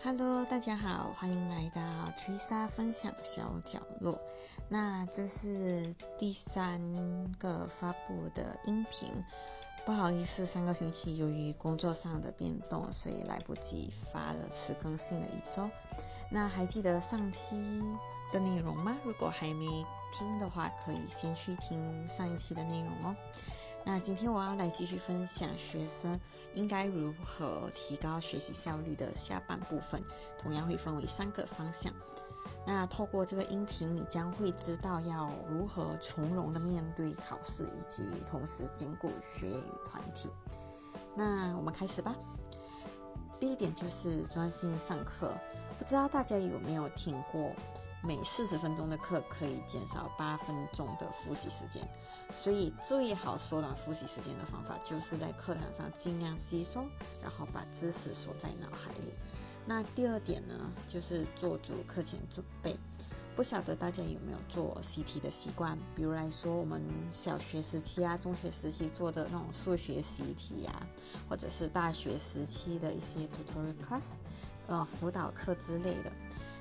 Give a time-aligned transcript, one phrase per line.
[0.00, 1.82] Hello，大家好，欢迎来到
[2.16, 4.20] Trisa 分享小角落。
[4.68, 9.24] 那这是第三个发布的音频，
[9.84, 15.68] 不好意思，上个星期由于工作上的变动，所以来不及发了，迟更新了一周。
[16.30, 17.82] 那还记得上期
[18.32, 18.96] 的内容吗？
[19.04, 19.66] 如果还没
[20.12, 23.16] 听的话，可以先去听上一期的内容哦。
[23.90, 26.20] 那今天我要来继续分享学生
[26.52, 30.04] 应该如何提高学习效率的下半部分，
[30.38, 31.94] 同样会分为三个方向。
[32.66, 40.28] 那透过这个音频，你将会知道要如何从容的面对考试，以及同时兼顾学业与团体。
[41.16, 42.14] 那我们开始吧。
[43.40, 45.32] 第一点就是专心上课，
[45.78, 47.52] 不知道大家有没有听过？
[48.02, 51.88] 每四十分钟的课可以减少八分钟的复习时间，
[52.32, 56.86] 所以最好缩短复习时间的方法就是在课堂上尽量吸收，
[57.22, 59.12] 然后把知识锁在脑海里。
[59.66, 62.76] 那第二点呢，就是做足课前准备。
[63.36, 65.78] 不晓得大家有没有做习题的习惯？
[65.94, 70.86] 比如来说，我们小学时期啊、中学时期做的那种数学习题啊，
[71.28, 74.14] 或者是大学时期的一些 tutorial class，
[74.66, 76.10] 呃，辅导课之类的。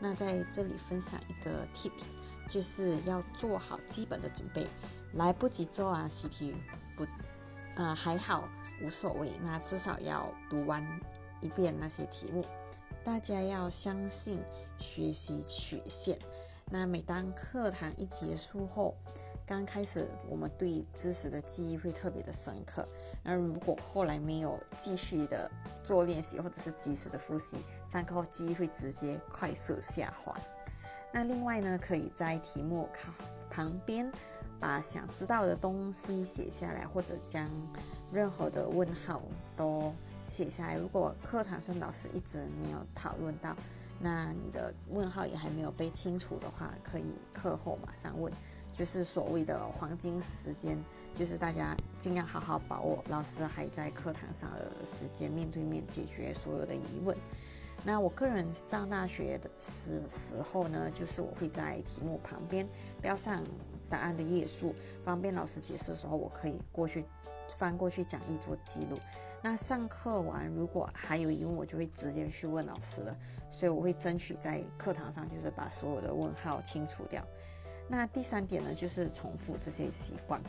[0.00, 2.10] 那在这里分享一个 tips，
[2.48, 4.66] 就是要做好基本的准备，
[5.12, 6.56] 来不及做完习题
[6.96, 7.06] 不
[7.74, 8.48] 啊还好
[8.82, 11.00] 无所谓，那至少要读完
[11.40, 12.44] 一遍那些题目。
[13.04, 14.40] 大家要相信
[14.78, 16.18] 学习曲线，
[16.70, 18.96] 那每当课堂一结束后。
[19.48, 22.86] 刚开始我们对知识的记忆会特别的深刻，
[23.24, 25.50] 那如果后来没有继续的
[25.82, 30.36] 做练习或者是及时的复习，上课后记忆会直接快速下滑。
[31.14, 33.10] 那另外呢，可以在题目靠
[33.48, 34.12] 旁边
[34.60, 37.48] 把想知道的东西写下来，或者将
[38.12, 39.22] 任何的问号
[39.56, 39.94] 都
[40.26, 40.76] 写下来。
[40.76, 43.56] 如果课堂上老师一直没有讨论到，
[43.98, 48.30] 那你的问号也还没有被清除的话，可以课后马上问。
[48.78, 50.78] 就是所谓的黄金时间，
[51.12, 57.16] 就是大家尽量好好把握老师还在课堂上的时间，面对面解决所有的疑问。
[57.84, 62.68] 那我个人上大学的时时候呢，就是我会在题目旁边
[63.02, 63.42] 标上
[63.90, 67.04] 答案的页数，方便老师解释的时候，我可以过去
[67.48, 68.96] 翻过去讲义做记录。
[69.42, 73.16] 那上课完如果还有疑问，我就会直接去问老师了。
[73.50, 77.24] 所以我会争取在课堂上就是把所有的问号清除掉。
[77.88, 80.42] 那第三点呢，就是重复这些习惯，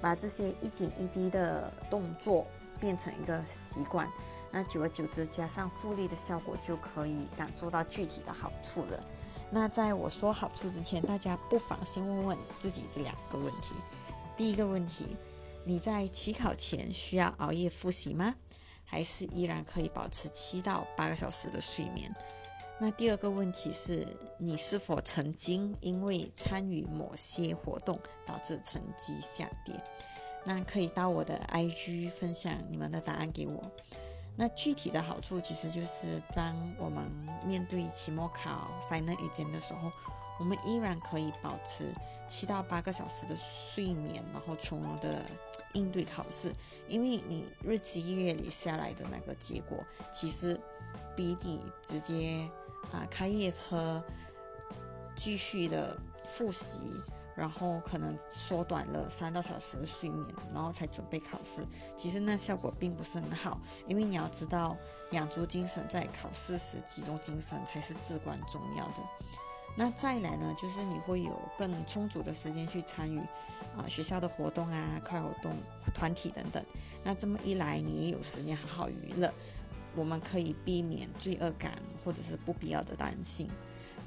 [0.00, 2.46] 把这些一点一滴的动作
[2.80, 4.10] 变成一个习惯，
[4.50, 9.04] 那久而久之加上复利的效果，就可以感受到具体的好处了。
[9.50, 13.74] 那在我说好处之前，大家不妨先问问自己这两个问题。
[14.36, 15.16] 第一个问题，
[15.64, 18.34] 你在期考前需要熬夜复习吗？
[18.84, 22.14] 还是依然可以保持七到八个小时的睡眠？
[22.80, 24.06] 那第二个问题是
[24.38, 29.74] 你是否曾经因为参与某些活动导致成绩下跌？
[30.44, 33.72] 那可以到我的 IG 分享你们的答案给我。
[34.36, 37.10] 那具体的好处其实就是当我们
[37.44, 39.90] 面对期末考 final exam 的时候，
[40.38, 41.92] 我们依然可以保持
[42.28, 45.26] 七到八个小时的睡眠，然后从容的
[45.72, 46.54] 应对考试。
[46.86, 50.60] 因为你日积月累下来的那个结果，其实
[51.16, 52.48] 比你直接。
[52.92, 54.02] 啊，开夜车，
[55.16, 56.92] 继续的复习，
[57.36, 61.66] 然后可能缩短了三到小时的睡眠，然后才准备考试。
[61.96, 64.76] 其实那效果并不是很好，因为你要知道，
[65.10, 68.94] 养足精神在考试时集中精神才是至关重要的。
[69.76, 73.20] 那再来呢，就是你会有更充足的时间去参与
[73.76, 75.52] 啊学校的活动啊、课外活动、
[75.94, 76.64] 团体等等。
[77.04, 79.32] 那这么一来，你也有时间好好娱乐。
[79.96, 83.50] 我们可以避免罪恶感或者是不必要的担心。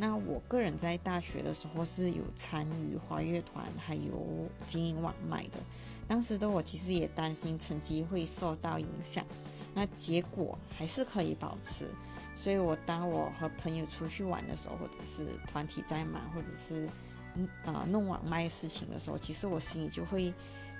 [0.00, 5.58] 那我个人在大学的时候是有参与华乐团，还有经营网卖的。
[6.06, 9.26] 当时的我其实也担心成绩会受到影响，
[9.74, 11.88] 那结果还是可以保持。
[12.36, 16.88] 所以我当我和朋友出去玩的时候，或者是团体在忙，或者是
[17.64, 20.32] 啊弄网卖事情的时候，其实我心里就会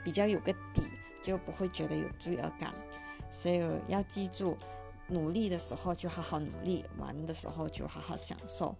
[0.05, 0.83] 比较有个底，
[1.21, 2.73] 就不会觉得有罪恶感。
[3.33, 4.56] 所以要记住。
[5.08, 8.76] 努力的时候就好好努力，玩的时候就好好享受。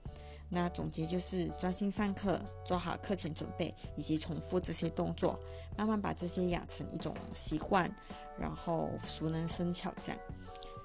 [0.50, 5.40] 那总结就是专心上课，做好课前准备，以及重复这些动作，
[5.76, 7.94] 慢慢把这些养成一种习惯，
[8.38, 10.20] 然后熟能生巧这样。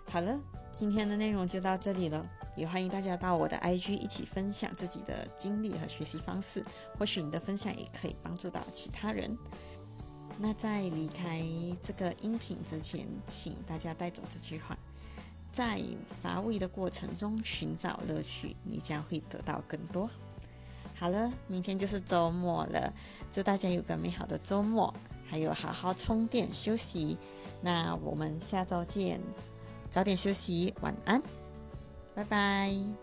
[0.10, 0.42] 好了，
[0.74, 6.66] 今天的内容就到这里了，也欢迎大家到我的 IG 一起分享自己的经历和学习方式，
[7.00, 9.38] 或许你的分享也可以帮助到其他人。
[10.40, 11.42] 那在离开
[11.82, 14.78] 这个音频之前，请大家带走这句话。
[15.54, 15.82] 在
[16.22, 20.10] 乏味的过程中寻找乐趣，你将会得到更多。
[20.96, 22.94] 好了，明天就是周末了，
[23.32, 24.94] 祝大家有个美好的周末，
[25.30, 27.18] 还有好好充电休息。
[27.62, 29.22] 那我们下周见，
[29.90, 31.22] 早点休息，晚安，
[32.16, 33.03] 拜拜。